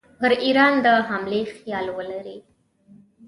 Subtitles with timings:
[0.19, 2.37] پر ایران د حملې خیال ولري.